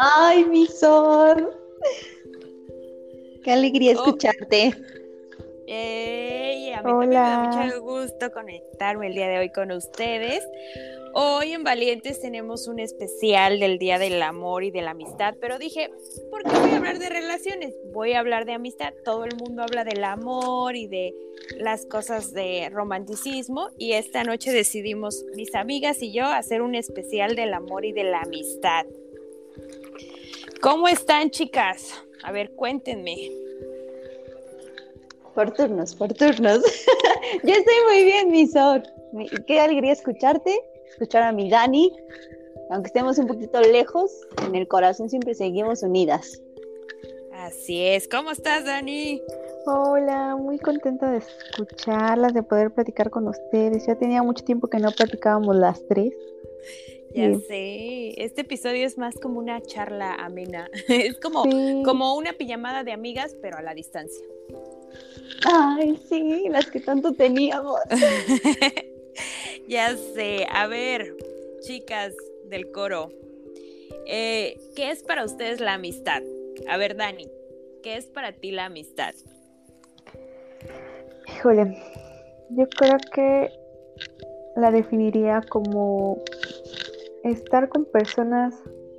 [0.00, 1.50] Ay, mi sol.
[3.42, 4.04] Qué alegría oh.
[4.04, 4.72] escucharte.
[5.66, 10.46] Ey, a mí me da mucho gusto conectarme el día de hoy con ustedes.
[11.14, 15.58] Hoy en Valientes tenemos un especial del Día del Amor y de la Amistad, pero
[15.58, 15.90] dije,
[16.30, 17.74] ¿por qué voy a hablar de relaciones?
[17.92, 18.94] Voy a hablar de amistad.
[19.04, 21.12] Todo el mundo habla del amor y de
[21.58, 27.34] las cosas de romanticismo y esta noche decidimos, mis amigas y yo, hacer un especial
[27.34, 28.86] del amor y de la amistad.
[30.60, 31.94] ¿Cómo están, chicas?
[32.24, 33.30] A ver, cuéntenme.
[35.34, 36.62] Por turnos, por turnos.
[37.44, 38.82] Yo estoy muy bien, mi Sor.
[39.46, 40.58] Qué alegría escucharte,
[40.90, 41.92] escuchar a mi Dani.
[42.70, 44.10] Aunque estemos un poquito lejos,
[44.46, 46.42] en el corazón siempre seguimos unidas.
[47.34, 48.08] Así es.
[48.08, 49.22] ¿Cómo estás, Dani?
[49.64, 53.86] Hola, muy contenta de escucharlas, de poder platicar con ustedes.
[53.86, 56.12] Ya tenía mucho tiempo que no platicábamos las tres.
[57.14, 60.70] Ya sé, este episodio es más como una charla amena.
[60.88, 61.42] Es como,
[61.84, 64.24] como una pijamada de amigas, pero a la distancia.
[65.44, 67.80] Ay, sí, las que tanto teníamos.
[69.68, 70.46] ya sé.
[70.50, 71.16] A ver,
[71.60, 72.14] chicas
[72.46, 73.10] del coro,
[74.06, 76.22] eh, ¿qué es para ustedes la amistad?
[76.68, 77.28] A ver, Dani,
[77.82, 79.14] ¿qué es para ti la amistad?
[81.28, 81.76] Híjole,
[82.50, 83.50] yo creo que
[84.56, 86.18] la definiría como
[87.24, 88.54] estar con personas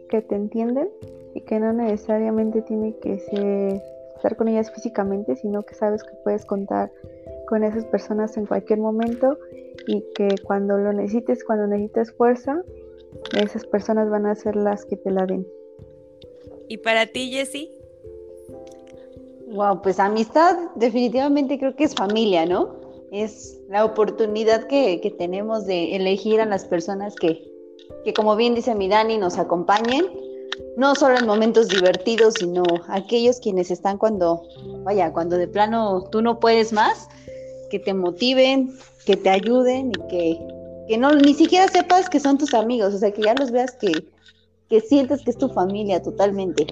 [0.09, 0.89] que te entienden
[1.33, 3.81] y que no necesariamente tiene que ser
[4.15, 6.91] estar con ellas físicamente, sino que sabes que puedes contar
[7.47, 9.37] con esas personas en cualquier momento
[9.87, 12.61] y que cuando lo necesites, cuando necesites fuerza,
[13.37, 15.47] esas personas van a ser las que te la den.
[16.67, 17.71] ¿Y para ti, Jessie?
[19.47, 22.75] Wow, pues amistad definitivamente creo que es familia, ¿no?
[23.11, 27.51] Es la oportunidad que, que tenemos de elegir a las personas que,
[28.03, 30.07] que como bien dice mi Dani, nos acompañen,
[30.77, 34.43] no solo en momentos divertidos, sino aquellos quienes están cuando,
[34.83, 37.07] vaya, cuando de plano tú no puedes más,
[37.69, 38.73] que te motiven,
[39.05, 40.39] que te ayuden y que,
[40.87, 43.71] que no, ni siquiera sepas que son tus amigos, o sea, que ya los veas
[43.75, 43.91] que,
[44.69, 46.67] que sientes que es tu familia totalmente.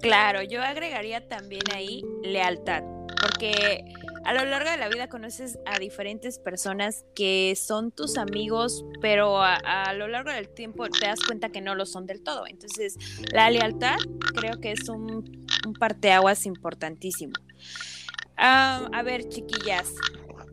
[0.00, 2.82] Claro, yo agregaría también ahí lealtad,
[3.20, 3.84] porque
[4.24, 9.42] a lo largo de la vida conoces a diferentes personas que son tus amigos, pero
[9.42, 12.46] a, lo largo del tiempo te das cuenta que no lo son del todo.
[12.46, 12.96] Entonces,
[13.32, 13.96] la lealtad
[14.34, 15.46] creo que es un,
[15.78, 17.34] parteaguas importantísimo.
[18.36, 19.92] Ah, a ver, chiquillas,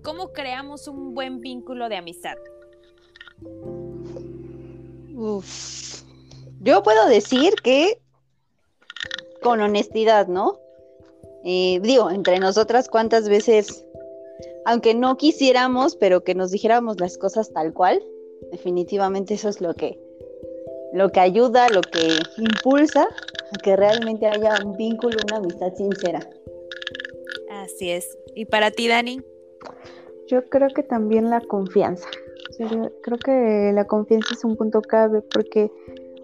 [0.04, 2.36] ¿cómo creamos un buen vínculo de amistad?
[5.14, 6.04] Uf.
[6.60, 8.02] Yo puedo decir que
[9.42, 10.60] con honestidad, ¿no?
[11.44, 13.86] Eh, digo, entre nosotras cuántas veces,
[14.66, 18.02] aunque no quisiéramos, pero que nos dijéramos las cosas tal cual,
[18.52, 20.00] definitivamente eso es lo que,
[20.94, 26.20] lo que ayuda, lo que impulsa a que realmente haya un vínculo, una amistad sincera.
[27.50, 28.18] Así es.
[28.36, 29.22] ¿Y para ti, Dani?
[30.28, 32.08] Yo creo que también la confianza.
[33.02, 35.72] creo que la confianza es un punto clave porque,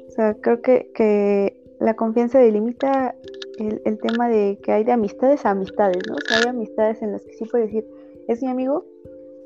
[0.07, 3.15] o sea, creo que, que la confianza delimita
[3.57, 6.15] el, tema de que hay de amistades a amistades, ¿no?
[6.29, 7.87] Hay amistades en las que sí puedes decir,
[8.27, 8.85] es mi amigo,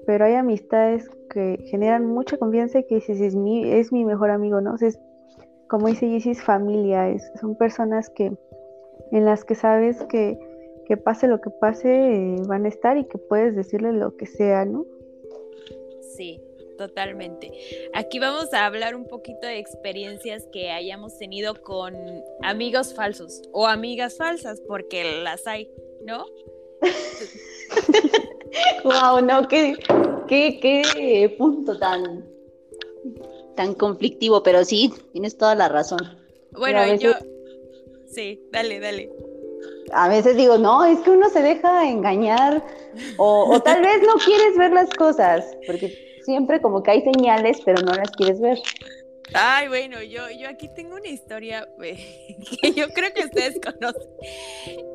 [0.06, 4.32] pero hay amistades que generan mucha confianza y que dices, es mi, es mi mejor
[4.32, 4.74] amigo, ¿no?
[4.74, 5.00] O sea, es,
[5.68, 8.32] como dice Jessie, es familia, es, son personas que
[9.12, 10.38] en las que sabes que,
[10.86, 14.26] que pase lo que pase, eh, van a estar y que puedes decirle lo que
[14.26, 14.86] sea, ¿no?
[16.02, 16.42] Sí,
[16.88, 17.52] totalmente.
[17.94, 21.96] Aquí vamos a hablar un poquito de experiencias que hayamos tenido con
[22.42, 25.69] amigos falsos o amigas falsas, porque las hay,
[26.06, 26.25] ¿no?
[28.84, 29.75] wow, no, qué,
[30.28, 32.25] qué, qué punto tan,
[33.56, 36.00] tan conflictivo, pero sí, tienes toda la razón.
[36.52, 37.12] Bueno, yo...
[38.08, 39.12] Sí, dale, dale.
[39.94, 42.63] A veces digo, no, es que uno se deja engañar
[43.18, 47.62] o, o tal vez no quieres ver las cosas, porque siempre como que hay señales,
[47.66, 48.60] pero no las quieres ver.
[49.34, 54.10] Ay, bueno, yo, yo aquí tengo una historia que yo creo que ustedes conocen.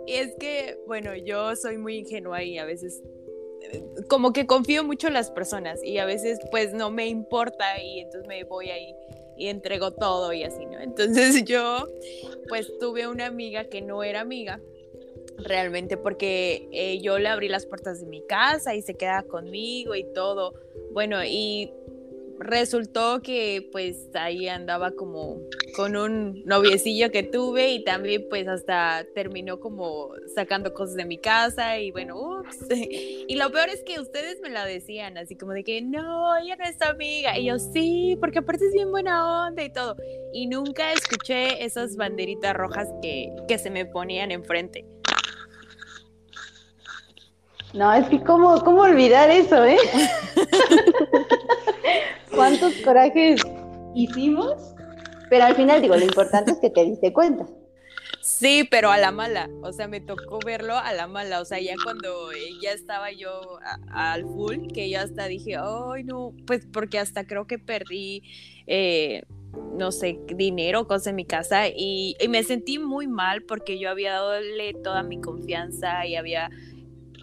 [0.06, 3.02] Y es que, bueno, yo soy muy ingenua y a veces
[3.62, 7.80] eh, como que confío mucho en las personas y a veces pues no me importa
[7.82, 8.94] y entonces me voy ahí
[9.36, 10.80] y entrego todo y así, ¿no?
[10.80, 11.88] Entonces yo
[12.48, 14.60] pues tuve una amiga que no era amiga
[15.38, 19.94] realmente porque eh, yo le abrí las puertas de mi casa y se quedaba conmigo
[19.94, 20.54] y todo.
[20.92, 21.72] Bueno, y
[22.38, 25.40] resultó que pues ahí andaba como
[25.74, 31.18] con un noviecillo que tuve y también pues hasta terminó como sacando cosas de mi
[31.18, 32.66] casa y bueno, ups.
[33.28, 36.56] Y lo peor es que ustedes me la decían así como de que no, ella
[36.56, 37.38] no es amiga.
[37.38, 39.96] Y yo sí, porque aparte es bien buena onda y todo.
[40.32, 44.84] Y nunca escuché esas banderitas rojas que, que se me ponían enfrente.
[47.76, 49.76] No, es que cómo, cómo olvidar eso, ¿eh?
[52.34, 53.42] ¿Cuántos corajes
[53.94, 54.54] hicimos?
[55.28, 57.46] Pero al final digo, lo importante es que te diste cuenta.
[58.22, 61.60] Sí, pero a la mala, o sea, me tocó verlo a la mala, o sea,
[61.60, 62.30] ya cuando
[62.62, 63.58] ya estaba yo
[63.88, 68.22] al full, que yo hasta dije, ay, no, pues porque hasta creo que perdí,
[68.66, 69.22] eh,
[69.74, 73.90] no sé, dinero, cosas en mi casa, y, y, me sentí muy mal porque yo
[73.90, 74.32] había dado
[74.82, 76.50] toda mi confianza y había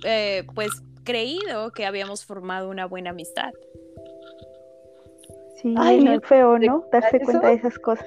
[0.04, 0.70] eh, pues
[1.04, 3.52] creído que habíamos formado una buena amistad.
[5.62, 6.86] Sí, Ay, no, feo, ¿no?
[6.92, 8.06] Darse cuenta de esas cosas.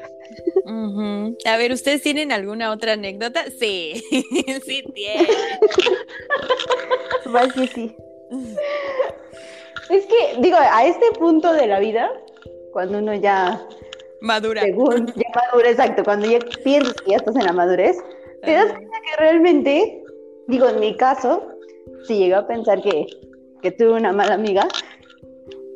[1.46, 3.44] A ver, ¿ustedes tienen alguna otra anécdota?
[3.58, 4.02] Sí,
[4.64, 5.26] sí tienen.
[7.54, 7.96] que sí.
[9.88, 12.10] Es que, digo, a este punto de la vida,
[12.72, 13.66] cuando uno ya...
[14.20, 14.62] Madura.
[14.62, 16.02] Según, ya madura, exacto.
[16.02, 17.96] Cuando ya piensas que ya estás en la madurez,
[18.42, 20.02] te das cuenta que realmente,
[20.48, 21.55] digo, en mi caso,
[22.06, 23.06] si llego a pensar que,
[23.62, 24.66] que tuve una mala amiga,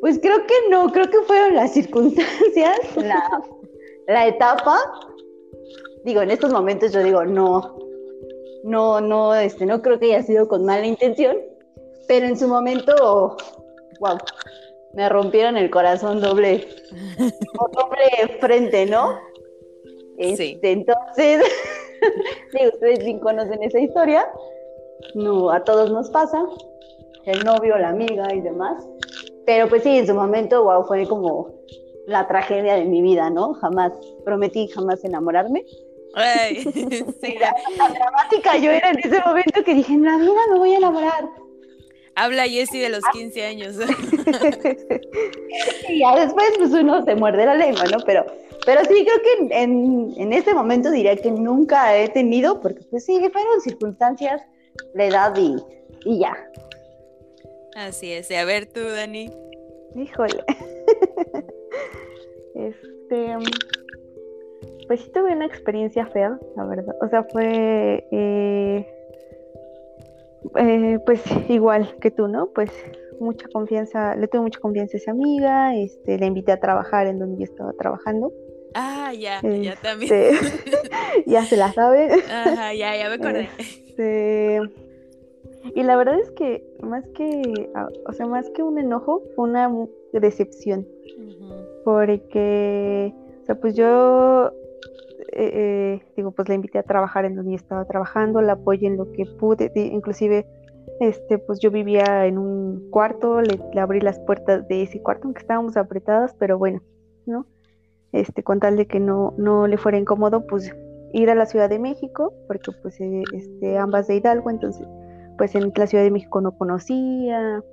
[0.01, 3.23] pues creo que no, creo que fueron las circunstancias, la,
[4.07, 4.77] la etapa.
[6.03, 7.77] Digo, en estos momentos yo digo, no,
[8.63, 11.37] no, no, este, no creo que haya sido con mala intención,
[12.07, 13.37] pero en su momento,
[13.99, 14.17] wow,
[14.93, 16.67] me rompieron el corazón doble,
[17.73, 19.19] doble frente, ¿no?
[20.17, 20.53] sí.
[20.53, 21.43] Este, entonces,
[22.73, 24.27] ustedes bien conocen esa historia,
[25.15, 26.43] no, a todos nos pasa,
[27.25, 28.83] el novio, la amiga y demás.
[29.45, 31.53] Pero pues sí, en su momento, wow, fue como
[32.07, 33.53] la tragedia de mi vida, ¿no?
[33.55, 33.91] Jamás,
[34.23, 35.65] prometí jamás enamorarme.
[36.13, 36.87] Ay, sí.
[37.77, 40.77] Tan dramática yo era en ese momento que dije, en la vida me voy a
[40.77, 41.29] enamorar.
[42.15, 43.77] Habla Jessie de los 15 años.
[45.89, 47.99] y ya después pues uno se muerde la lengua, ¿no?
[48.05, 48.25] Pero,
[48.65, 53.05] pero sí, creo que en, en ese momento diría que nunca he tenido, porque pues
[53.05, 54.41] sí, fueron circunstancias
[54.93, 55.55] la edad y,
[56.05, 56.35] y ya.
[57.75, 58.29] Así es.
[58.31, 59.31] a ver tú, Dani.
[59.95, 60.43] Híjole.
[62.55, 63.37] este.
[64.87, 66.95] Pues sí tuve una experiencia fea, la verdad.
[67.01, 68.05] O sea, fue.
[68.11, 68.85] Eh,
[70.57, 72.47] eh, pues igual que tú, ¿no?
[72.47, 72.71] Pues
[73.19, 77.19] mucha confianza, le tuve mucha confianza a esa amiga, este, la invité a trabajar en
[77.19, 78.31] donde yo estaba trabajando.
[78.73, 80.13] Ah, ya, ya también.
[80.13, 80.31] Este,
[81.25, 82.09] ya se la sabe.
[82.29, 83.49] Ajá, ya, ya me acordé.
[83.57, 84.61] Este,
[85.75, 89.49] y la verdad es que más que, ah, o sea, más que un enojo, fue
[89.49, 89.71] una
[90.13, 90.87] decepción.
[91.83, 94.51] Porque, o sea, pues yo,
[95.31, 98.87] eh, eh, digo, pues la invité a trabajar en donde yo estaba trabajando, la apoyé
[98.87, 100.45] en lo que pude, inclusive,
[100.99, 105.23] este, pues yo vivía en un cuarto, le, le, abrí las puertas de ese cuarto,
[105.25, 106.81] aunque estábamos apretadas, pero bueno,
[107.25, 107.47] ¿no?
[108.11, 110.75] Este, con tal de que no, no le fuera incómodo, pues
[111.13, 114.87] ir a la Ciudad de México, porque pues eh, este, ambas de Hidalgo, entonces
[115.37, 117.63] pues en la Ciudad de México no conocía,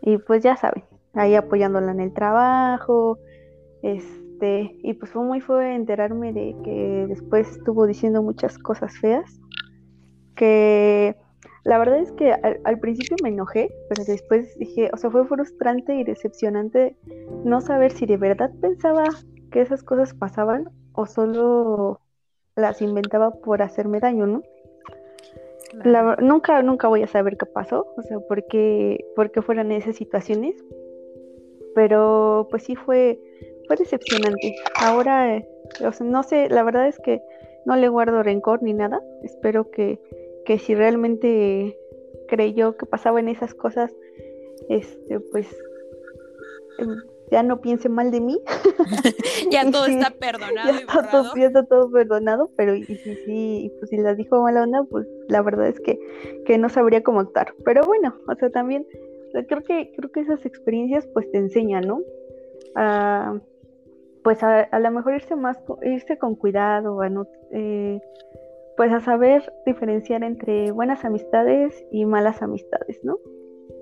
[0.00, 0.84] y pues ya saben,
[1.14, 3.18] ahí apoyándola en el trabajo,
[3.82, 9.40] este, y pues fue muy fue enterarme de que después estuvo diciendo muchas cosas feas,
[10.34, 11.16] que
[11.64, 15.26] la verdad es que al, al, principio me enojé, pero después dije, o sea, fue
[15.26, 16.96] frustrante y decepcionante
[17.44, 19.04] no saber si de verdad pensaba
[19.50, 22.00] que esas cosas pasaban o solo
[22.56, 24.42] las inventaba por hacerme daño, ¿no?
[26.20, 29.96] nunca, nunca voy a saber qué pasó, o sea, por qué, por qué fueron esas
[29.96, 30.56] situaciones,
[31.74, 33.20] pero pues sí fue,
[33.66, 34.56] fue decepcionante.
[34.80, 35.48] Ahora, eh,
[35.86, 37.22] o sea, no sé, la verdad es que
[37.66, 40.00] no le guardo rencor ni nada, espero que,
[40.44, 41.78] que si realmente
[42.28, 43.94] creyó que pasaban esas cosas,
[44.68, 45.46] este, pues
[46.78, 46.96] em,
[47.30, 48.40] ya no piense mal de mí.
[49.50, 50.72] ya todo está perdonado.
[50.72, 54.62] ya, está todo, está todo perdonado, pero y si sí, pues si las dijo mala
[54.62, 55.98] onda, pues la verdad es que,
[56.46, 57.54] que no sabría cómo actuar.
[57.64, 58.86] Pero bueno, o sea, también
[59.32, 62.00] creo que, creo que esas experiencias pues te enseñan, ¿no?
[62.74, 63.40] A,
[64.22, 68.00] pues a, a lo mejor irse más, irse con cuidado, a no, eh,
[68.76, 73.18] pues a saber diferenciar entre buenas amistades y malas amistades, ¿no?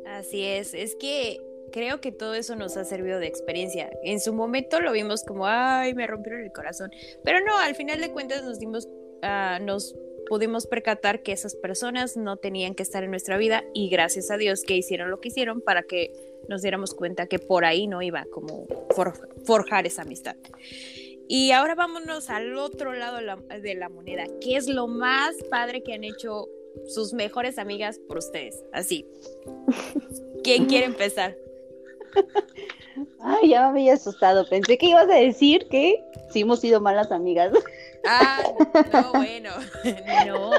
[0.06, 1.38] Así es, es que
[1.76, 3.90] creo que todo eso nos ha servido de experiencia.
[4.02, 6.90] En su momento lo vimos como, ay, me rompieron el corazón,
[7.22, 9.94] pero no, al final de cuentas nos dimos, uh, nos
[10.26, 14.38] pudimos percatar que esas personas no tenían que estar en nuestra vida y gracias a
[14.38, 16.14] Dios que hicieron lo que hicieron para que
[16.48, 18.66] nos diéramos cuenta que por ahí no iba como
[19.44, 20.36] forjar esa amistad.
[21.28, 23.18] Y ahora vámonos al otro lado
[23.60, 24.24] de la moneda.
[24.40, 26.48] ¿Qué es lo más padre que han hecho
[26.86, 28.64] sus mejores amigas por ustedes?
[28.72, 29.04] Así.
[30.42, 31.36] ¿Quién quiere empezar?
[33.20, 34.48] Ay, ya me había asustado.
[34.48, 37.52] Pensé que ibas a decir que sí hemos sido malas amigas.
[38.06, 38.42] Ah,
[38.92, 39.50] no, bueno.
[40.26, 40.50] No,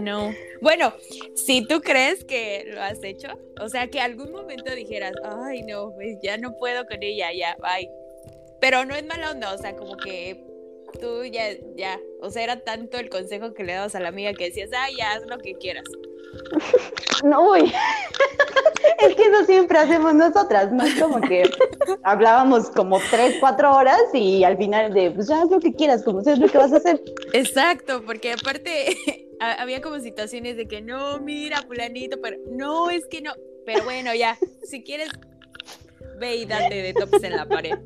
[0.00, 0.34] no.
[0.60, 0.92] Bueno,
[1.34, 3.28] si tú crees que lo has hecho,
[3.60, 7.56] o sea, que algún momento dijeras, ay, no, pues ya no puedo con ella, ya,
[7.60, 7.90] bye.
[8.60, 10.42] Pero no es mala onda, o sea, como que
[11.00, 14.32] tú ya, ya, o sea, era tanto el consejo que le dabas a la amiga
[14.32, 15.84] que decías, ay, ya, haz lo que quieras.
[17.24, 17.72] No, uy.
[19.00, 20.84] es que eso siempre hacemos nosotras, ¿no?
[20.84, 21.50] Es como que
[22.02, 26.02] hablábamos como tres, cuatro horas y al final de, pues ya haz lo que quieras,
[26.02, 27.00] como sabes lo que vas a hacer.
[27.32, 28.96] Exacto, porque aparte
[29.58, 33.32] había como situaciones de que no, mira, fulanito, pero no, es que no,
[33.64, 35.08] pero bueno, ya, si quieres,
[36.18, 37.78] ve y date de tops en la pared.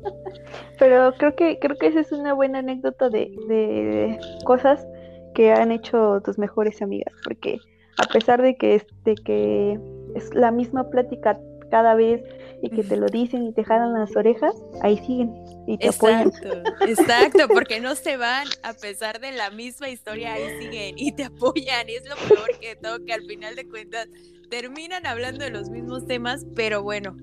[0.77, 4.85] Pero creo que, creo que esa es una buena anécdota de, de cosas
[5.33, 7.59] que han hecho tus mejores amigas, porque
[7.99, 9.79] a pesar de que, de que
[10.15, 11.39] es la misma plática
[11.69, 12.23] cada vez
[12.61, 15.33] y que te lo dicen y te jalan las orejas, ahí siguen
[15.67, 16.63] y te exacto, apoyan.
[16.87, 21.25] Exacto, porque no se van a pesar de la misma historia, ahí siguen y te
[21.25, 21.87] apoyan.
[21.87, 24.07] Y es lo peor que todo, que al final de cuentas
[24.49, 27.15] terminan hablando de los mismos temas, pero bueno,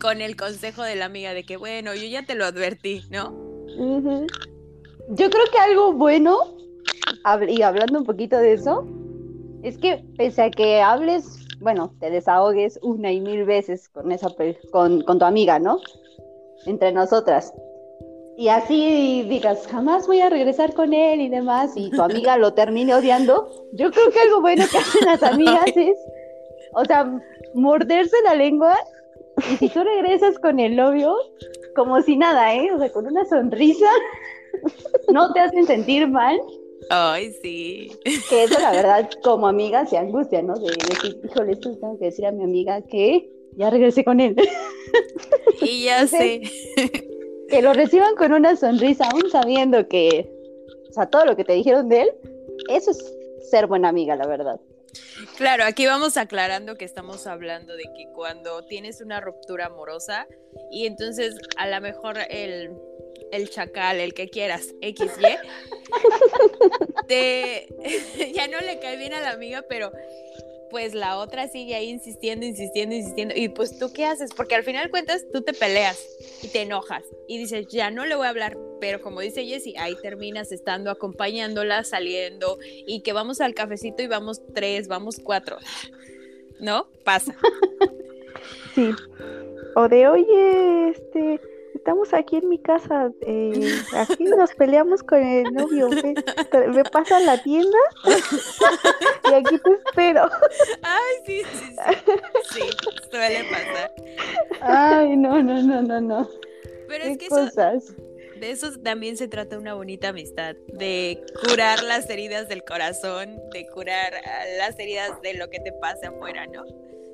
[0.00, 3.32] con el consejo de la amiga de que, bueno, yo ya te lo advertí, ¿no?
[5.08, 6.38] Yo creo que algo bueno,
[7.48, 8.86] y hablando un poquito de eso,
[9.64, 11.24] es que pese a que hables,
[11.60, 14.28] bueno, te desahogues una y mil veces con esa
[14.70, 15.80] con, con tu amiga, ¿no?
[16.66, 17.52] Entre nosotras.
[18.36, 22.52] Y así digas, jamás voy a regresar con él y demás, y tu amiga lo
[22.52, 25.96] termine odiando, yo creo que algo bueno que hacen las amigas es,
[26.74, 27.10] o sea,
[27.54, 28.76] morderse la lengua,
[29.50, 31.16] y si tú regresas con el novio,
[31.74, 32.70] como si nada, ¿eh?
[32.72, 33.88] O sea, con una sonrisa,
[35.12, 36.38] no te hacen sentir mal,
[36.90, 37.92] Ay, sí.
[38.28, 40.54] Que eso, la verdad, como amiga, se angustia, ¿no?
[40.54, 44.36] De decir, híjole, esto tengo que decir a mi amiga que ya regresé con él.
[45.60, 46.42] Y ya sé.
[47.48, 50.30] Que lo reciban con una sonrisa, aún sabiendo que,
[50.90, 52.10] o sea, todo lo que te dijeron de él,
[52.68, 53.14] eso es
[53.50, 54.60] ser buena amiga, la verdad.
[55.36, 60.26] Claro, aquí vamos aclarando que estamos hablando de que cuando tienes una ruptura amorosa
[60.70, 62.70] y entonces a lo mejor el
[63.34, 65.36] el chacal, el que quieras, XY,
[67.08, 67.68] te,
[68.34, 69.90] ya no le cae bien a la amiga, pero
[70.70, 73.34] pues la otra sigue ahí insistiendo, insistiendo, insistiendo.
[73.36, 74.30] Y pues tú qué haces?
[74.34, 75.98] Porque al final cuentas tú te peleas
[76.42, 78.56] y te enojas y dices, ya no le voy a hablar.
[78.80, 84.06] Pero como dice Jessie, ahí terminas estando acompañándola, saliendo y que vamos al cafecito y
[84.06, 85.58] vamos tres, vamos cuatro.
[86.60, 86.88] ¿No?
[87.04, 87.36] Pasa.
[88.74, 88.90] Sí.
[89.76, 91.40] O de, oye, este,
[91.84, 93.52] estamos aquí en mi casa, eh,
[93.94, 97.76] aquí nos peleamos con el novio, me pasa a la tienda
[99.30, 100.30] y aquí te espero.
[100.80, 102.00] Ay, sí, sí, sí,
[102.54, 102.60] sí,
[103.10, 103.92] suele pasar.
[104.62, 106.28] Ay, no, no, no, no, no.
[106.88, 107.94] Pero es que cosas?
[108.40, 113.66] de eso también se trata una bonita amistad, de curar las heridas del corazón, de
[113.66, 116.64] curar ah, las heridas de lo que te pasa afuera, ¿no?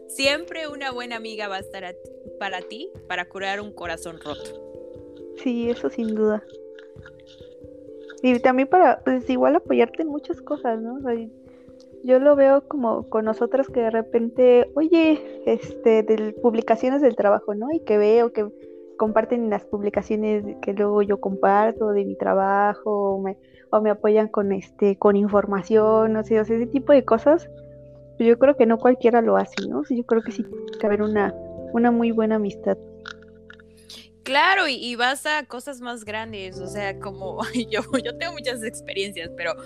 [0.06, 1.84] Siempre una buena amiga va a estar
[2.40, 4.50] para ti para curar un corazón roto.
[5.36, 6.42] Sí, eso sin duda.
[8.22, 10.98] Y también para, pues igual apoyarte en muchas cosas, ¿no?
[12.02, 17.54] yo lo veo como con nosotras que de repente, oye, este, de publicaciones del trabajo,
[17.54, 17.70] ¿no?
[17.72, 18.48] Y que veo que
[18.96, 23.36] comparten las publicaciones que luego yo comparto de mi trabajo, o me,
[23.70, 27.50] o me apoyan con este, con información, no sé, o sea, ese tipo de cosas
[28.24, 29.82] yo creo que no cualquiera lo hace, ¿no?
[29.88, 31.34] yo creo que sí tiene que haber una,
[31.72, 32.76] una muy buena amistad.
[34.22, 39.30] Claro, y, vas a cosas más grandes, o sea, como yo, yo tengo muchas experiencias,
[39.36, 39.56] pero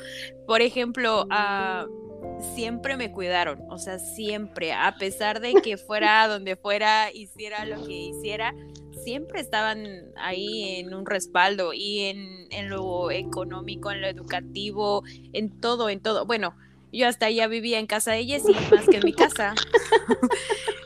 [0.47, 6.57] por ejemplo, uh, siempre me cuidaron, o sea, siempre, a pesar de que fuera donde
[6.57, 8.55] fuera, hiciera lo que hiciera,
[9.03, 15.51] siempre estaban ahí en un respaldo y en, en lo económico, en lo educativo, en
[15.61, 16.27] todo, en todo.
[16.27, 16.55] Bueno,
[16.93, 18.33] yo hasta ya vivía en casa de y
[18.71, 19.55] más que en mi casa.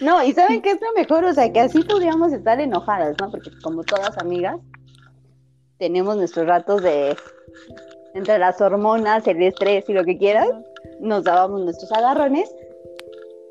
[0.00, 1.24] No, y ¿saben qué es lo mejor?
[1.24, 3.30] O sea, que así podríamos estar enojadas, ¿no?
[3.30, 4.60] Porque como todas amigas,
[5.78, 7.16] tenemos nuestros ratos de
[8.14, 10.48] entre las hormonas, el estrés y lo que quieras,
[11.00, 12.48] nos dábamos nuestros agarrones,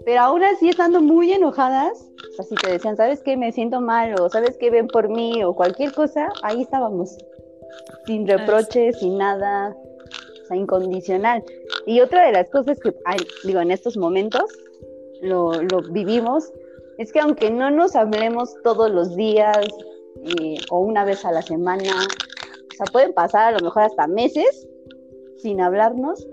[0.05, 3.35] pero aún así estando muy enojadas, o sea, si te decían, ¿sabes qué?
[3.35, 4.69] Me siento mal, o ¿sabes qué?
[4.69, 7.17] Ven por mí, o cualquier cosa, ahí estábamos,
[8.05, 9.75] sin reproches, sin nada,
[10.51, 11.43] incondicional.
[11.85, 12.93] Y otra de las cosas que,
[13.43, 14.43] digo, en estos momentos
[15.23, 16.51] lo, vivimos,
[16.97, 19.67] es que aunque no nos hablemos todos los días
[20.25, 21.91] eh, o una vez a la semana,
[22.71, 24.67] o sea, pueden pasar a lo mejor hasta meses
[25.37, 26.25] sin hablarnos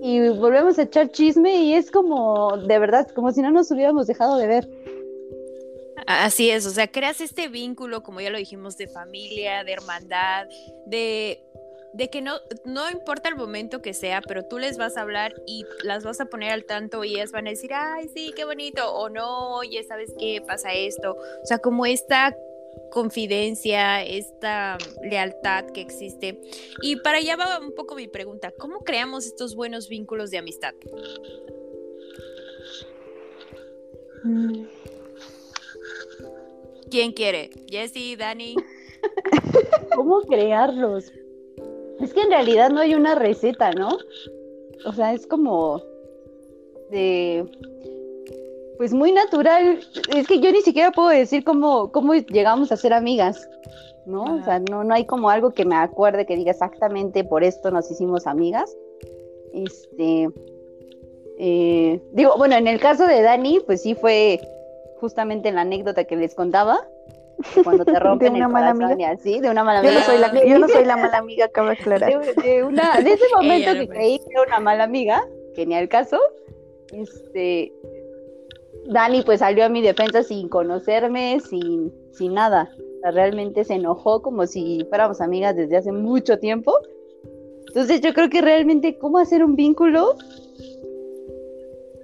[0.00, 4.06] y volvemos a echar chisme y es como, de verdad, como si no nos hubiéramos
[4.06, 4.68] dejado de ver.
[6.06, 10.46] Así es, o sea, creas este vínculo, como ya lo dijimos, de familia, de hermandad,
[10.86, 11.38] de,
[11.92, 15.34] de que no, no importa el momento que sea, pero tú les vas a hablar
[15.46, 18.44] y las vas a poner al tanto y ellas van a decir, ay, sí, qué
[18.44, 21.12] bonito, o no, oye, ¿sabes qué pasa esto?
[21.12, 22.36] O sea, como esta
[22.90, 26.40] confidencia, esta lealtad que existe.
[26.82, 30.74] Y para allá va un poco mi pregunta, ¿cómo creamos estos buenos vínculos de amistad?
[34.24, 34.64] Mm.
[36.90, 37.50] ¿Quién quiere?
[37.68, 38.56] Jesse, Dani.
[39.94, 41.12] ¿Cómo crearlos?
[42.00, 43.88] Es que en realidad no hay una receta, ¿no?
[44.86, 45.82] O sea, es como
[46.90, 47.44] de
[48.78, 49.80] pues muy natural.
[50.14, 53.48] Es que yo ni siquiera puedo decir cómo, cómo llegamos a ser amigas,
[54.06, 54.36] ¿no?
[54.36, 57.70] O sea, no, no hay como algo que me acuerde que diga exactamente por esto
[57.70, 58.74] nos hicimos amigas.
[59.52, 60.28] Este,
[61.38, 64.40] eh, digo, bueno, en el caso de Dani, pues sí fue
[65.00, 66.80] justamente la anécdota que les contaba,
[67.64, 68.96] cuando te rompen de una mala amiga.
[68.98, 69.94] Y así, de una mala amiga.
[69.94, 72.34] Yo no soy la, yo no soy la mala amiga, acabo de aclarar.
[72.36, 75.22] De, una, de ese momento que creí que era una mala amiga,
[75.54, 76.18] que ni al caso,
[76.92, 77.72] este,
[78.86, 82.70] Dani pues salió a mi defensa sin conocerme, sin, sin nada.
[83.02, 86.74] realmente se enojó como si fuéramos amigas desde hace mucho tiempo.
[87.68, 90.16] Entonces yo creo que realmente cómo hacer un vínculo,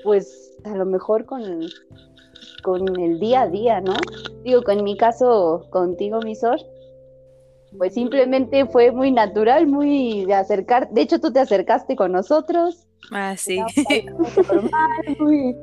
[0.02, 1.42] pues a lo mejor con,
[2.62, 3.94] con el día a día, ¿no?
[4.44, 6.58] Digo, con mi caso contigo, Misor,
[7.76, 10.90] pues simplemente fue muy natural, muy de acercar.
[10.90, 12.86] De hecho, tú te acercaste con nosotros.
[13.10, 13.58] Ah, sí.
[14.06, 15.54] Normal, muy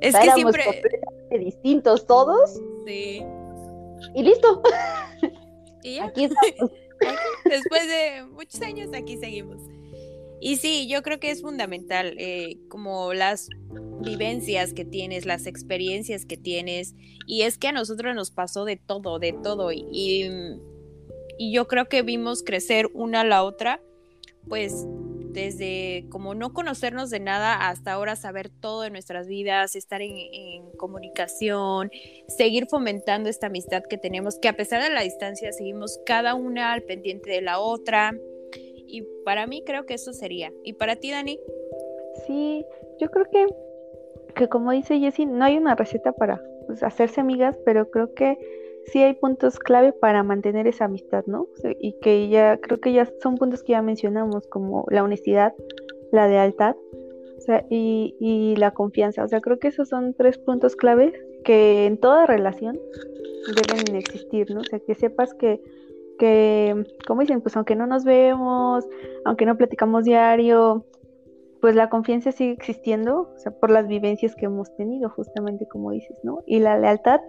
[0.00, 2.60] es que siempre completamente distintos todos.
[2.86, 3.24] Sí.
[4.14, 4.62] Y listo.
[5.82, 6.72] ¿Y Aquí estamos.
[7.44, 9.58] Después de muchos años aquí seguimos.
[10.40, 13.48] Y sí, yo creo que es fundamental, eh, como las
[14.00, 16.94] vivencias que tienes, las experiencias que tienes,
[17.26, 20.30] y es que a nosotros nos pasó de todo, de todo, y,
[21.38, 23.80] y yo creo que vimos crecer una a la otra,
[24.48, 24.86] pues
[25.36, 30.16] desde como no conocernos de nada hasta ahora saber todo de nuestras vidas, estar en,
[30.78, 31.90] comunicación,
[32.26, 36.72] seguir fomentando esta amistad que tenemos, que a pesar de la distancia seguimos cada una
[36.72, 38.12] al pendiente de la otra.
[38.86, 40.52] Y para mí creo que eso sería.
[40.62, 41.38] ¿Y para ti, Dani?
[42.26, 42.64] Sí,
[42.98, 43.46] yo creo que,
[44.34, 48.38] que como dice Jessie, no hay una receta para pues, hacerse amigas, pero creo que
[48.86, 51.48] sí hay puntos clave para mantener esa amistad, ¿no?
[51.80, 55.54] Y que ya, creo que ya son puntos que ya mencionamos, como la honestidad,
[56.12, 56.76] la lealtad,
[57.36, 59.24] o sea, y, y la confianza.
[59.24, 61.12] O sea, creo que esos son tres puntos claves
[61.44, 62.78] que en toda relación
[63.54, 64.60] deben existir, ¿no?
[64.60, 65.60] O sea, que sepas que,
[66.18, 68.86] que, como dicen, pues aunque no nos vemos,
[69.24, 70.84] aunque no platicamos diario,
[71.60, 75.90] pues la confianza sigue existiendo, o sea, por las vivencias que hemos tenido, justamente como
[75.90, 76.42] dices, ¿no?
[76.46, 77.20] Y la lealtad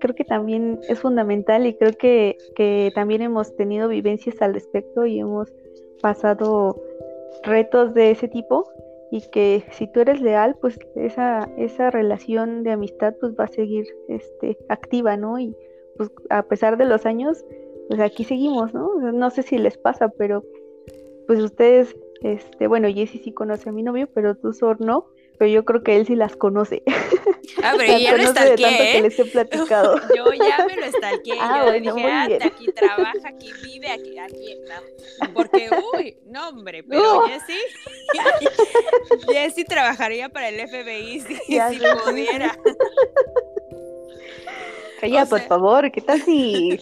[0.00, 5.06] creo que también es fundamental y creo que, que también hemos tenido vivencias al respecto
[5.06, 5.52] y hemos
[6.02, 6.80] pasado
[7.42, 8.68] retos de ese tipo
[9.10, 13.48] y que si tú eres leal, pues esa, esa relación de amistad pues va a
[13.48, 15.38] seguir este, activa, ¿no?
[15.38, 15.56] Y
[15.96, 17.44] pues a pesar de los años,
[17.88, 18.96] pues aquí seguimos, ¿no?
[19.12, 20.44] No sé si les pasa, pero
[21.26, 25.06] pues ustedes, este, bueno, Jessy sí conoce a mi novio, pero tú, Sor, no,
[25.38, 26.82] pero yo creo que él sí las conoce.
[27.62, 29.00] Ah, pero ya lo estalqué, ¿eh?
[29.00, 29.96] les he platicado.
[30.16, 31.32] Yo ya me lo estalqué.
[31.40, 34.56] Ah, yo bueno, dije, ah, aquí trabaja, aquí vive, aquí, aquí.
[34.68, 35.32] No.
[35.32, 37.26] Porque, uy, no, hombre, pero uh.
[37.28, 37.58] Jessy,
[39.32, 41.58] Jessy trabajaría para el FBI si, si
[42.04, 42.58] pudiera.
[45.00, 46.78] Calla, por favor, ¿qué tal si...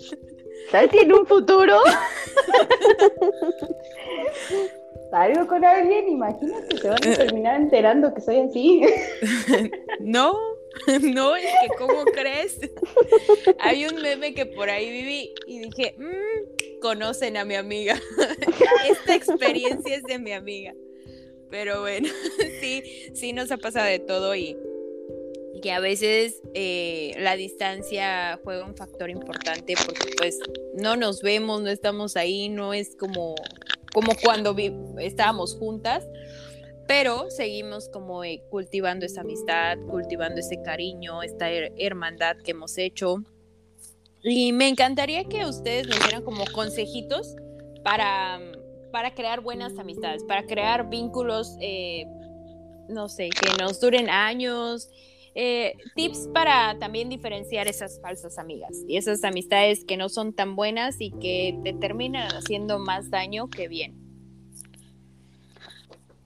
[0.70, 1.80] ¿Sabes si en un futuro
[5.10, 8.82] salgo con alguien, imagínate, se van a terminar enterando que soy así.
[10.00, 10.36] no,
[11.02, 12.58] no, es que ¿cómo crees?
[13.60, 18.00] Hay un meme que por ahí viví y dije, mmm, conocen a mi amiga.
[18.88, 20.74] Esta experiencia es de mi amiga.
[21.48, 22.08] Pero bueno,
[22.60, 22.82] sí,
[23.14, 24.56] sí nos ha pasado de todo y
[25.62, 30.38] que a veces eh, la distancia juega un factor importante porque pues
[30.74, 33.34] no nos vemos, no estamos ahí, no es como
[33.94, 34.54] como cuando
[34.98, 36.04] estábamos juntas,
[36.86, 43.22] pero seguimos como eh, cultivando esa amistad, cultivando ese cariño, esta hermandad que hemos hecho.
[44.22, 47.36] Y me encantaría que ustedes nos dieran como consejitos
[47.84, 48.40] para,
[48.90, 52.04] para crear buenas amistades, para crear vínculos, eh,
[52.88, 54.90] no sé, que nos duren años,
[55.34, 60.54] eh, tips para también diferenciar esas falsas amigas y esas amistades que no son tan
[60.54, 63.94] buenas y que te terminan haciendo más daño que bien.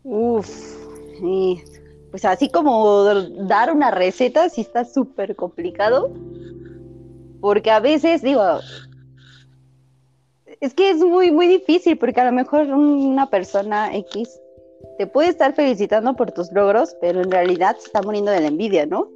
[0.04, 0.48] Uf,
[2.10, 6.12] pues así como dar una receta sí está súper complicado,
[7.40, 8.42] porque a veces digo,
[10.60, 14.40] es que es muy, muy difícil, porque a lo mejor una persona X
[14.98, 18.48] te puede estar felicitando por tus logros, pero en realidad se está muriendo de la
[18.48, 19.08] envidia, ¿no?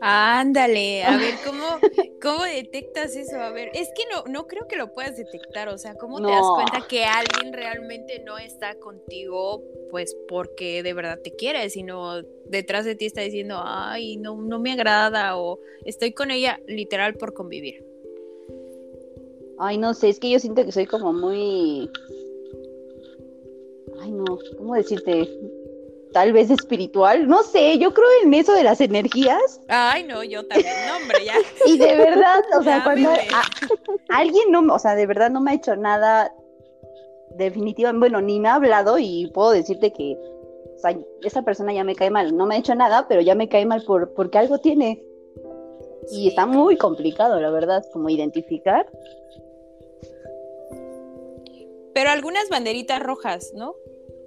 [0.00, 1.64] Ándale, a ver, ¿cómo,
[2.20, 3.36] ¿cómo detectas eso?
[3.36, 6.28] A ver, es que no, no creo que lo puedas detectar, o sea, ¿cómo te
[6.28, 12.20] das cuenta que alguien realmente no está contigo, pues porque de verdad te quiere, sino
[12.46, 17.14] detrás de ti está diciendo, ay, no, no me agrada, o estoy con ella literal
[17.14, 17.84] por convivir?
[19.60, 21.90] Ay, no sé, es que yo siento que soy como muy
[24.00, 25.28] ay no, ¿cómo decirte?
[26.12, 29.60] Tal vez espiritual, no sé, yo creo en eso de las energías.
[29.68, 31.34] Ay, no, yo también, no, hombre, ya.
[31.66, 33.10] y de verdad, o sea, cuando
[34.08, 36.34] alguien no, o sea, de verdad no me ha hecho nada
[37.36, 40.16] definitivamente, bueno, ni me ha hablado y puedo decirte que
[40.78, 43.34] o sea, esa persona ya me cae mal, no me ha hecho nada, pero ya
[43.34, 45.02] me cae mal por, porque algo tiene.
[46.12, 48.86] Y está muy complicado, la verdad, como identificar.
[51.92, 53.74] Pero algunas banderitas rojas, ¿no?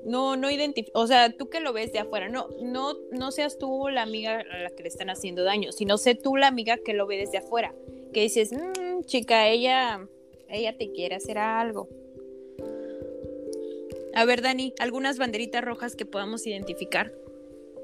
[0.03, 3.57] No, no identifica, o sea, tú que lo ves de afuera, no, no, no seas
[3.59, 6.77] tú la amiga a la que le están haciendo daño, sino sé tú la amiga
[6.77, 7.73] que lo ve desde afuera,
[8.11, 10.07] que dices, mmm, chica, ella,
[10.49, 11.87] ella te quiere hacer algo.
[14.13, 17.13] A ver, Dani, algunas banderitas rojas que podamos identificar.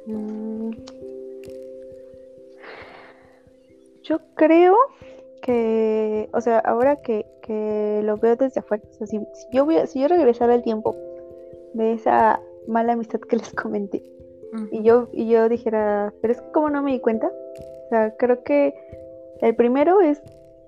[0.07, 0.71] Mm.
[4.03, 4.75] Yo creo
[5.41, 9.19] que, o sea, ahora que, que lo veo desde afuera, o sea, si,
[9.51, 10.95] yo voy si yo regresara el tiempo
[11.73, 14.03] de esa mala amistad que les comenté.
[14.71, 17.27] Y yo, y yo dijera, pero es como no me di cuenta.
[17.27, 18.73] O sea, creo que
[19.41, 20.21] el primero es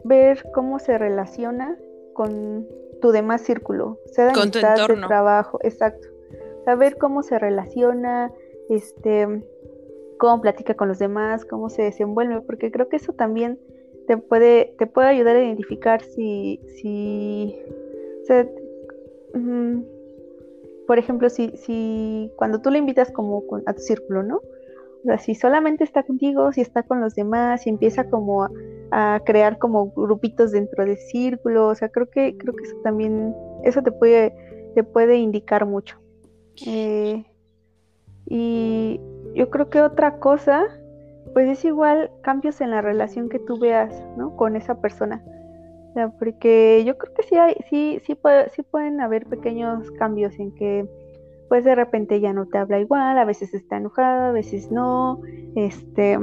[0.03, 1.77] ver cómo se relaciona
[2.13, 2.67] con
[3.01, 6.07] tu demás círculo, sea de con amistad, de trabajo, exacto.
[6.65, 8.31] Saber cómo se relaciona,
[8.69, 9.43] este,
[10.17, 13.59] cómo platica con los demás, cómo se desenvuelve, porque creo que eso también
[14.07, 17.55] te puede, te puede ayudar a identificar si, si,
[18.21, 18.47] o sea,
[20.89, 24.38] por ejemplo, si, si cuando tú le invitas como a tu círculo, ¿no?
[24.38, 28.49] O sea, si solamente está contigo, si está con los demás, si empieza como
[28.89, 33.36] a, crear como grupitos dentro del círculo, o sea, creo que, creo que eso también,
[33.63, 34.34] eso te puede,
[34.73, 35.99] te puede indicar mucho.
[36.65, 37.23] Eh,
[38.25, 38.99] y
[39.36, 40.65] yo creo que otra cosa,
[41.36, 44.36] pues es igual cambios en la relación que tú veas, ¿no?
[44.36, 45.23] Con esa persona
[46.07, 50.53] porque yo creo que sí hay, sí, sí, puede, sí pueden haber pequeños cambios en
[50.55, 50.88] que
[51.49, 55.19] pues de repente ya no te habla igual, a veces está enojada, a veces no,
[55.55, 56.17] este,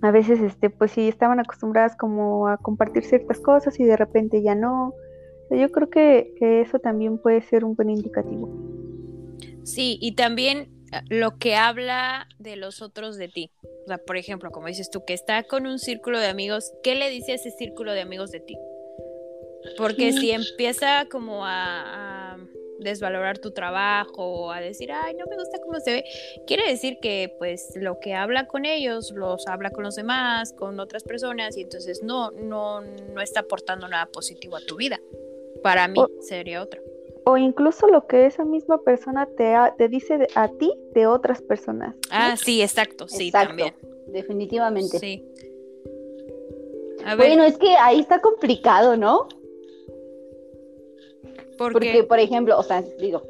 [0.00, 4.42] a veces este, pues sí estaban acostumbradas como a compartir ciertas cosas y de repente
[4.42, 4.94] ya no.
[5.50, 8.48] Yo creo que, que eso también puede ser un buen indicativo.
[9.64, 13.50] Sí, y también eh, lo que habla de los otros de ti.
[13.84, 16.94] O sea, por ejemplo, como dices tú, que está con un círculo de amigos, ¿qué
[16.94, 18.56] le dice a ese círculo de amigos de ti?
[19.76, 22.38] Porque si empieza como a,
[22.82, 26.04] desvalorar tu trabajo o a decir, ay, no me gusta cómo se ve,
[26.46, 30.80] quiere decir que pues lo que habla con ellos, los habla con los demás, con
[30.80, 35.00] otras personas y entonces no, no, no está aportando nada positivo a tu vida.
[35.62, 36.82] Para mí sería otro.
[37.24, 41.94] O incluso lo que esa misma persona te, te dice a ti de otras personas.
[42.10, 43.74] Ah, sí, exacto, sí, también.
[44.08, 44.98] Definitivamente.
[44.98, 45.24] Sí.
[47.16, 49.28] Bueno, es que ahí está complicado, ¿no?
[51.58, 53.22] Porque, por ejemplo, o sea, digo,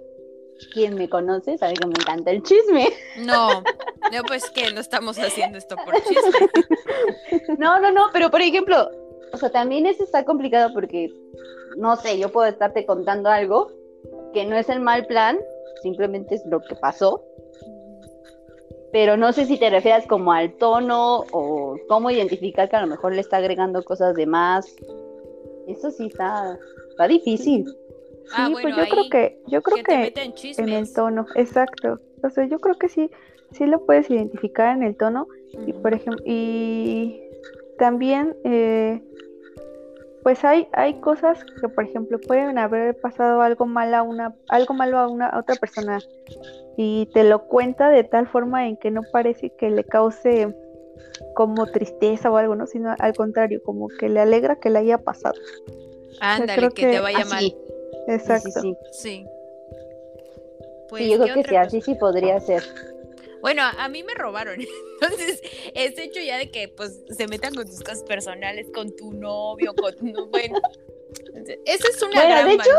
[0.72, 2.88] quien me conoce sabe que me encanta el chisme.
[3.18, 6.48] No, no, pues que no estamos haciendo esto por chisme.
[7.58, 8.90] No, no, no, pero por ejemplo,
[9.32, 11.10] o sea, también eso está complicado porque,
[11.76, 13.72] no sé, yo puedo estarte contando algo
[14.32, 15.38] que no es el mal plan,
[15.82, 17.24] simplemente es lo que pasó.
[18.92, 22.86] Pero no sé si te refieres como al tono o cómo identificar que a lo
[22.86, 24.66] mejor le está agregando cosas de más.
[25.66, 26.58] Eso sí está,
[26.90, 27.64] está difícil.
[28.32, 30.12] Ah, sí, pues yo creo que, yo creo que,
[30.58, 32.00] en, el tono, exacto.
[32.22, 33.10] O sea, yo creo que sí,
[33.52, 35.26] sí lo puedes identificar en el tono.
[35.66, 37.20] Y por ejemplo, y
[37.78, 39.02] también eh,
[40.22, 44.74] pues hay, hay cosas que por ejemplo pueden haber pasado algo mal a una, algo
[44.74, 45.98] malo a una otra persona
[46.76, 50.54] y te lo cuenta de tal forma en que no parece que le cause
[51.34, 52.66] como tristeza o algo, ¿no?
[52.66, 55.34] Sino al contrario, como que le alegra que le haya pasado.
[56.20, 57.54] Ándale, que, te vaya mal.
[58.08, 58.60] Exacto.
[58.60, 59.26] Sí, sí.
[60.88, 62.62] Pues, yo creo que sí, así sí podría ser.
[63.40, 64.60] Bueno, a mí me robaron.
[65.00, 65.42] Entonces,
[65.74, 69.74] es hecho ya de que pues se metan con tus cosas personales, con tu novio,
[69.74, 70.60] con tu bueno.
[71.66, 72.70] Esa es una gran de hecho,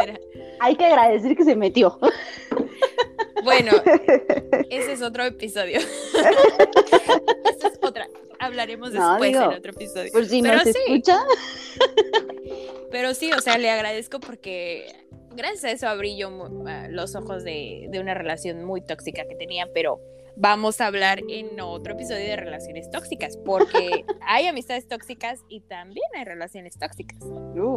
[0.59, 1.99] Hay que agradecer que se metió.
[3.43, 3.71] Bueno,
[4.69, 5.79] ese es otro episodio.
[7.55, 8.07] Esa es otra.
[8.39, 10.11] Hablaremos después en otro episodio.
[10.11, 10.73] Por si Pero sí.
[10.87, 11.19] escucha.
[12.91, 14.93] Pero sí, o sea, le agradezco porque
[15.35, 16.29] gracias a eso abrí yo
[16.89, 19.99] los ojos de, de una relación muy tóxica que tenía, pero
[20.35, 26.05] vamos a hablar en otro episodio de relaciones tóxicas, porque hay amistades tóxicas y también
[26.15, 27.19] hay relaciones tóxicas.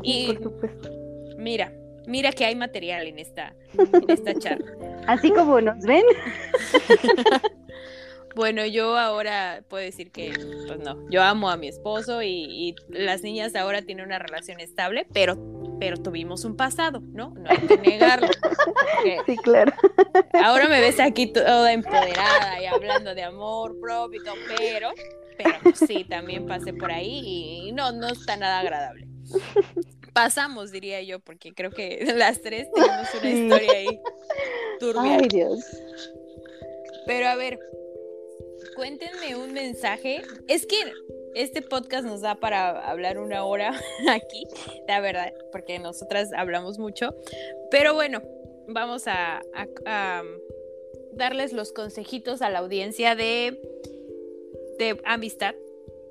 [0.02, 0.38] y
[1.38, 1.72] mira,
[2.06, 4.72] mira que hay material en esta, en esta charla.
[5.06, 6.04] Así como nos ven.
[8.36, 10.30] Bueno, yo ahora puedo decir que,
[10.66, 15.06] pues no, yo amo a mi esposo y, las niñas ahora tienen una relación estable,
[15.10, 15.38] pero,
[15.80, 17.30] pero tuvimos un pasado, ¿no?
[17.30, 18.28] No hay que negarlo.
[19.24, 19.72] Sí, claro.
[20.42, 24.90] Ahora me ves aquí toda empoderada y hablando de amor propio y todo, pero,
[25.38, 29.06] pero sí, también pasé por ahí y no, no está nada agradable.
[30.16, 34.00] Pasamos, diría yo, porque creo que las tres tenemos una historia ahí
[34.80, 35.18] turbia.
[35.20, 35.60] Ay, Dios.
[37.04, 37.58] Pero a ver,
[38.74, 40.22] cuéntenme un mensaje.
[40.48, 40.76] Es que
[41.34, 44.46] este podcast nos da para hablar una hora aquí,
[44.88, 47.14] la verdad, porque nosotras hablamos mucho.
[47.70, 48.22] Pero bueno,
[48.68, 49.42] vamos a,
[51.12, 53.60] darles los consejitos a la audiencia de,
[54.78, 55.54] de amistad,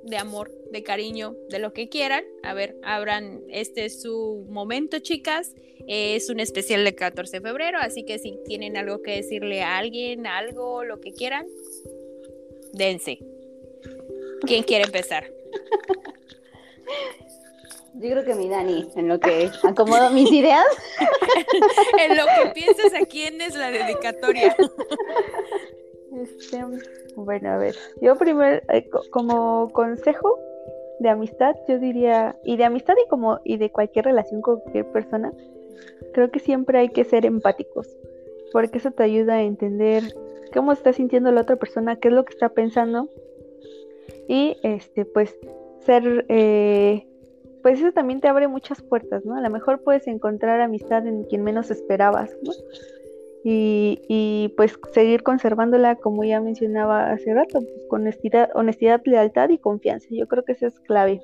[0.06, 2.24] de amor, de cariño, de lo que quieran.
[2.44, 5.54] A ver, abran, este es su momento, chicas.
[5.88, 9.78] Es un especial de 14 de febrero, así que si tienen algo que decirle a
[9.78, 11.46] alguien, algo, lo que quieran,
[12.74, 13.20] dense.
[14.42, 15.32] ¿Quién quiere empezar?
[17.98, 20.66] Yo creo que mi Dani, en lo que acomodo mis ideas.
[22.00, 24.56] en lo que piensas, ¿a quién es la dedicatoria?
[26.14, 26.64] Este,
[27.16, 30.40] bueno, a ver, yo primero, eh, como consejo
[31.00, 34.92] de amistad, yo diría, y de amistad y como, y de cualquier relación con cualquier
[34.92, 35.34] persona,
[36.14, 37.88] creo que siempre hay que ser empáticos,
[38.52, 40.04] porque eso te ayuda a entender
[40.54, 43.10] cómo está sintiendo la otra persona, qué es lo que está pensando.
[44.28, 45.38] Y este, pues,
[45.80, 47.06] ser, eh,
[47.62, 49.36] pues eso también te abre muchas puertas, ¿no?
[49.36, 52.52] A lo mejor puedes encontrar amistad en quien menos esperabas, ¿no?
[53.48, 59.50] Y, y pues seguir conservándola, como ya mencionaba hace rato, pues, con honestidad, honestidad, lealtad
[59.50, 60.08] y confianza.
[60.10, 61.22] Yo creo que eso es clave.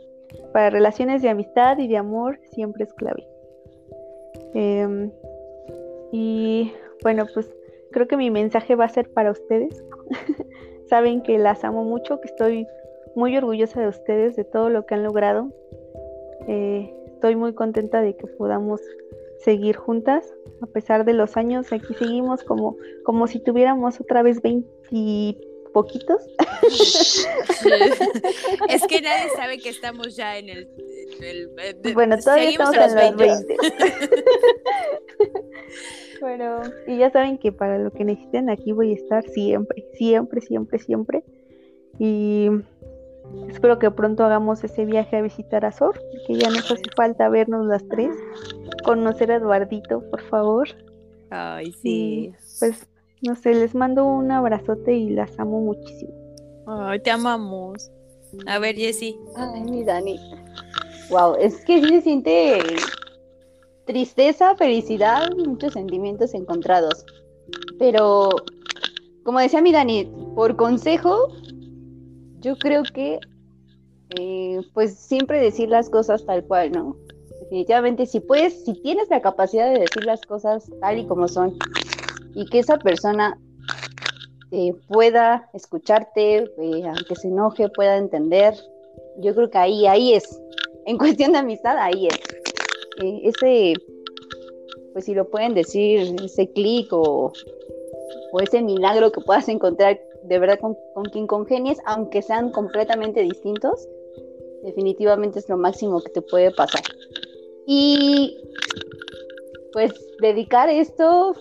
[0.54, 3.28] Para relaciones de amistad y de amor siempre es clave.
[4.54, 5.12] Em,
[6.12, 7.50] y bueno, pues
[7.92, 9.84] creo que mi mensaje va a ser para ustedes.
[10.90, 12.68] Saben que las amo mucho, que estoy
[13.16, 15.50] muy orgullosa de ustedes, de todo lo que han logrado.
[16.48, 18.80] Eh, estoy muy contenta de que podamos
[19.44, 24.42] seguir juntas, a pesar de los años, aquí seguimos como, como si tuviéramos otra vez
[24.42, 25.38] 20
[25.74, 26.22] poquitos.
[28.70, 30.68] es que nadie sabe que estamos ya en el...
[31.94, 33.58] bueno, todavía estamos en los 20.
[36.22, 40.42] Bueno, y ya saben que para lo que necesiten aquí voy a estar siempre, siempre,
[40.42, 41.24] siempre, siempre.
[42.00, 42.48] Y
[43.50, 47.28] espero que pronto hagamos ese viaje a visitar a Sor, que ya nos hace falta
[47.28, 48.16] vernos las tres,
[48.82, 50.68] conocer a Eduardito, por favor.
[51.30, 52.34] Ay, sí.
[52.60, 52.88] pues,
[53.22, 56.14] no sé, les mando un abrazote y las amo muchísimo.
[56.68, 57.92] Ay, te amamos.
[58.48, 59.18] A ver, Jessy.
[59.36, 60.20] Ay, mi Dani.
[61.10, 62.60] Wow, es que sí se siente
[63.86, 67.06] tristeza, felicidad, muchos sentimientos encontrados.
[67.78, 68.30] Pero,
[69.24, 71.28] como decía mi Dani, por consejo,
[72.40, 73.20] yo creo que,
[74.18, 76.96] eh, pues siempre decir las cosas tal cual, ¿no?
[77.52, 81.58] Definitivamente, si puedes, si tienes la capacidad de decir las cosas tal y como son,
[82.34, 83.38] y que esa persona
[84.52, 88.54] eh, pueda escucharte, eh, aunque se enoje, pueda entender,
[89.18, 90.42] yo creo que ahí, ahí es.
[90.86, 92.22] En cuestión de amistad, ahí es.
[93.04, 93.74] Eh, ese,
[94.94, 97.34] pues si lo pueden decir, ese clic o,
[98.42, 100.78] ese milagro que puedas encontrar de verdad con,
[101.12, 103.90] quien congenies, aunque sean completamente distintos,
[104.64, 106.84] definitivamente es lo máximo que te puede pasar.
[107.66, 108.38] Y
[109.74, 111.34] pues dedicar esto,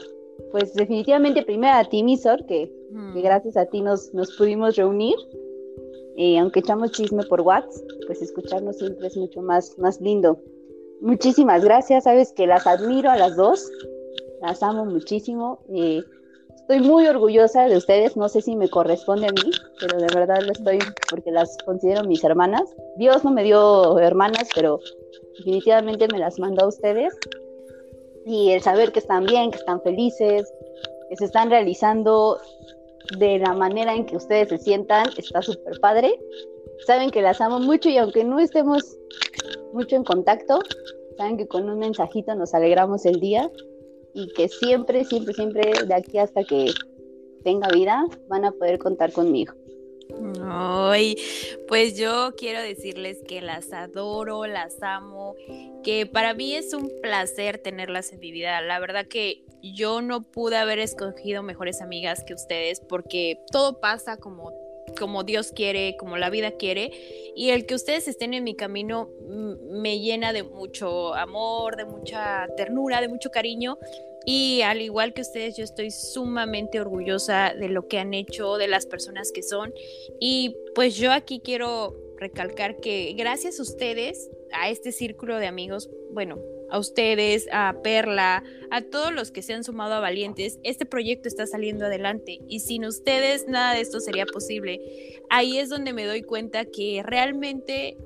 [0.52, 2.72] pues definitivamente primero a ti, Misor, que,
[3.14, 5.16] que gracias a ti nos, nos pudimos reunir.
[6.16, 10.38] y aunque echamos chisme por WhatsApp, pues escucharnos siempre es mucho más, más lindo.
[11.00, 13.70] Muchísimas gracias, sabes que las admiro a las dos,
[14.42, 15.60] las amo muchísimo.
[15.72, 16.04] y
[16.54, 20.40] estoy muy orgullosa de ustedes, no sé si me corresponde a mí, pero de verdad
[20.42, 20.78] lo estoy
[21.08, 22.62] porque las considero mis hermanas.
[23.00, 24.78] Dios no me dio hermanas, pero
[25.38, 27.16] definitivamente me las mandó a ustedes.
[28.26, 30.52] Y el saber que están bien, que están felices,
[31.08, 32.38] que se están realizando,
[33.18, 36.20] de la manera en que ustedes se sientan, está súper padre.
[36.86, 38.98] Saben que las amo mucho y aunque no estemos
[39.72, 40.58] mucho en contacto,
[41.16, 43.50] saben que con un mensajito nos alegramos el día
[44.12, 46.70] y que siempre, siempre, siempre de aquí hasta que
[47.44, 49.54] tenga vida van a poder contar conmigo.
[50.42, 51.16] Ay,
[51.68, 55.34] pues yo quiero decirles que las adoro, las amo,
[55.82, 58.60] que para mí es un placer tenerlas en mi vida.
[58.60, 64.16] La verdad que yo no pude haber escogido mejores amigas que ustedes porque todo pasa
[64.16, 64.52] como
[64.98, 66.90] como Dios quiere, como la vida quiere,
[67.36, 72.48] y el que ustedes estén en mi camino me llena de mucho amor, de mucha
[72.56, 73.78] ternura, de mucho cariño,
[74.26, 78.68] y al igual que ustedes, yo estoy sumamente orgullosa de lo que han hecho, de
[78.68, 79.72] las personas que son.
[80.20, 85.88] Y pues yo aquí quiero recalcar que gracias a ustedes, a este círculo de amigos,
[86.12, 86.38] bueno,
[86.70, 91.28] a ustedes, a Perla, a todos los que se han sumado a Valientes, este proyecto
[91.28, 94.80] está saliendo adelante y sin ustedes nada de esto sería posible.
[95.30, 97.96] Ahí es donde me doy cuenta que realmente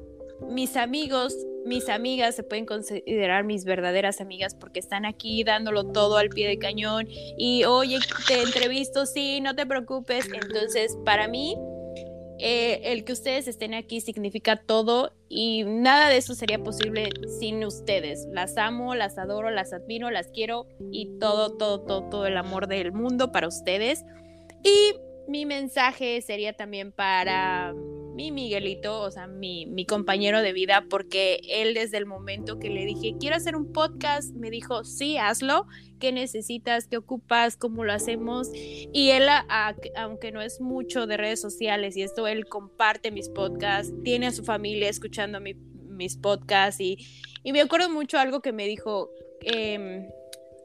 [0.49, 6.17] mis amigos mis amigas se pueden considerar mis verdaderas amigas porque están aquí dándolo todo
[6.17, 7.99] al pie de cañón y oye,
[8.29, 10.29] te entrevisto, sí, no te preocupes.
[10.33, 11.57] Entonces, para mí,
[12.39, 17.65] eh, el que ustedes estén aquí significa todo y nada de eso sería posible sin
[17.65, 18.27] ustedes.
[18.33, 22.67] Las amo, las adoro, las admiro, las quiero y todo, todo, todo, todo el amor
[22.67, 24.05] del mundo para ustedes.
[24.63, 24.95] Y
[25.29, 27.73] mi mensaje sería también para
[28.15, 32.71] mi Miguelito, o sea, mi, mi, compañero de vida, porque él desde el momento que
[32.71, 35.67] le dije, quiero hacer un podcast, me dijo, sí, hazlo,
[35.99, 36.87] ¿qué necesitas?
[36.87, 37.57] ¿Qué ocupas?
[37.57, 38.51] ¿Cómo lo hacemos?
[38.55, 39.27] Y él,
[39.97, 44.33] aunque no es mucho de redes sociales y esto, él comparte mis podcasts, tiene a
[44.33, 46.99] su familia escuchando mis podcasts y,
[47.43, 50.09] y, me acuerdo mucho algo que me dijo, eh,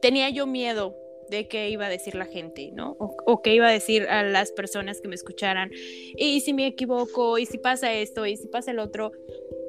[0.02, 0.96] tenía yo miedo
[1.30, 2.96] de qué iba a decir la gente, ¿no?
[3.00, 5.72] O, qué iba a decir a las personas que me escucharan.
[6.18, 9.12] Y si me equivoco, y si pasa esto, y si pasa el otro.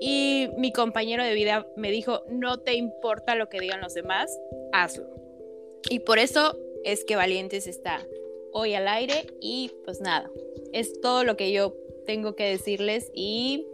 [0.01, 4.31] Y mi compañero de vida me dijo, no te importa lo que digan los demás,
[4.73, 5.07] hazlo.
[5.89, 8.07] Y por eso es que Valientes está
[8.53, 10.31] hoy al aire y pues nada,
[10.73, 13.67] es todo lo que yo tengo que decirles y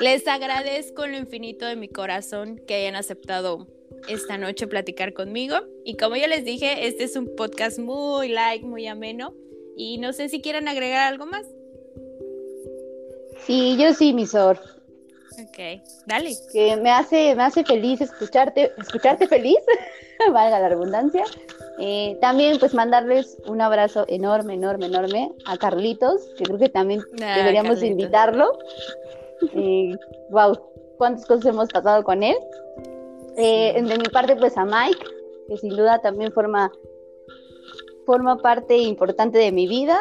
[0.00, 3.66] les agradezco lo infinito de mi corazón que hayan aceptado
[4.06, 5.56] esta noche platicar conmigo.
[5.84, 9.34] Y como ya les dije, este es un podcast muy like, muy ameno.
[9.76, 11.46] Y no sé si quieren agregar algo más.
[13.46, 14.60] Sí, yo sí, mi Sor.
[15.40, 16.32] Ok, dale.
[16.52, 19.58] Que me hace, me hace feliz escucharte, escucharte feliz,
[20.32, 21.24] valga la redundancia.
[21.78, 27.02] Eh, también pues mandarles un abrazo enorme, enorme, enorme a Carlitos, que creo que también
[27.22, 28.58] ah, deberíamos invitarlo.
[30.30, 30.58] wow, eh,
[30.96, 32.36] cuántas cosas hemos pasado con él.
[33.40, 34.98] Eh, de mi parte, pues a Mike,
[35.46, 36.72] que sin duda también forma,
[38.04, 39.96] forma parte importante de mi vida.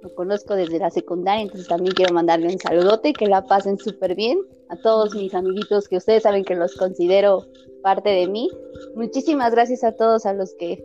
[0.00, 4.14] Lo conozco desde la secundaria, entonces también quiero mandarle un saludote, que la pasen súper
[4.14, 4.38] bien.
[4.70, 7.44] A todos mis amiguitos que ustedes saben que los considero
[7.82, 8.48] parte de mí.
[8.94, 10.82] Muchísimas gracias a todos a los que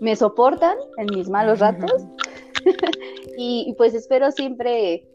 [0.00, 2.02] me soportan en mis malos ratos.
[3.38, 5.08] y, pues espero siempre,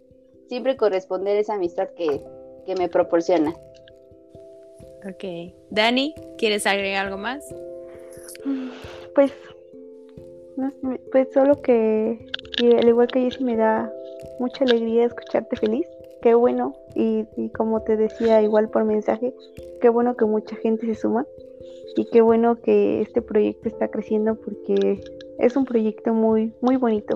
[0.47, 2.25] siempre corresponder esa amistad que,
[2.65, 3.55] que me proporciona.
[5.07, 5.53] Ok.
[5.69, 7.53] Dani, ¿quieres agregar algo más?
[9.13, 9.31] Pues,
[11.11, 12.25] pues solo que,
[12.59, 13.91] al igual que Jessy me da
[14.39, 15.87] mucha alegría escucharte feliz.
[16.21, 19.31] Qué bueno, y, y como te decía igual por mensaje,
[19.79, 21.27] qué bueno que mucha gente se suma
[21.95, 25.01] y qué bueno que este proyecto está creciendo porque
[25.37, 27.15] es un proyecto muy, muy bonito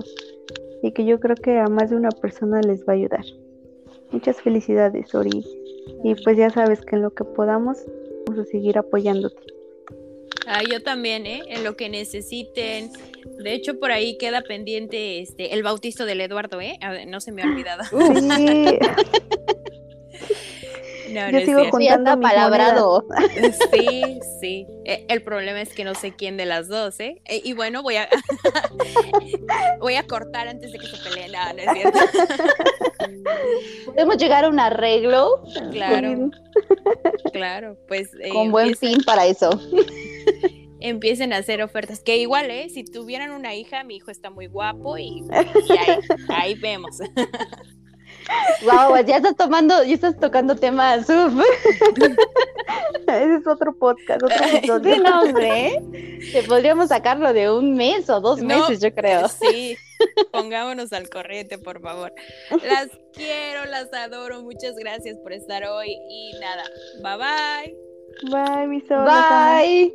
[0.82, 3.24] y que yo creo que a más de una persona les va a ayudar.
[4.12, 5.44] Muchas felicidades, Ori.
[6.04, 7.78] Y pues ya sabes que en lo que podamos
[8.26, 9.42] vamos a seguir apoyándote.
[10.46, 11.42] Ah, yo también, ¿eh?
[11.48, 12.90] En lo que necesiten.
[13.38, 16.78] De hecho, por ahí queda pendiente este el bautizo del Eduardo, ¿eh?
[17.06, 17.84] no se me ha olvidado.
[17.84, 18.78] Sí.
[21.12, 23.06] No, Yo sigo contando palabrado.
[23.72, 24.66] Sí, sí.
[24.84, 27.20] E, el problema es que no sé quién de las dos, ¿eh?
[27.24, 28.08] E, y bueno, voy a
[29.80, 31.32] voy a cortar antes de que se peleen.
[31.32, 31.98] No, no es cierto.
[33.86, 35.42] Podemos llegar a un arreglo.
[35.70, 36.30] Claro.
[37.32, 38.10] Claro, pues.
[38.20, 39.50] Eh, Con buen fin para eso.
[40.80, 42.00] Empiecen a hacer ofertas.
[42.00, 42.68] Que igual, ¿eh?
[42.70, 45.98] Si tuvieran una hija, mi hijo está muy guapo y, ahí,
[46.28, 46.98] ahí vemos.
[48.62, 51.08] Wow, ya estás tomando, ya estás tocando temas.
[53.08, 54.94] Ese es otro podcast, otro episodio.
[54.94, 55.80] Sí, no, hombre.
[56.32, 59.28] Te podríamos sacarlo de un mes o dos meses, yo creo.
[59.28, 59.76] Sí,
[60.32, 62.12] pongámonos al corriente, por favor.
[62.62, 64.42] Las quiero, las adoro.
[64.42, 65.96] Muchas gracias por estar hoy.
[66.08, 66.64] Y nada,
[67.02, 67.76] bye bye.
[68.30, 69.94] Bye, mi Bye.